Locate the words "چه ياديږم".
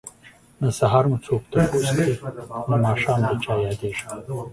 3.43-4.07